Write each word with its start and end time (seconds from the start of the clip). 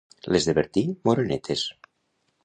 Les 0.35 0.45
de 0.49 0.53
Bertí, 0.59 0.83
morenetes. 1.09 1.67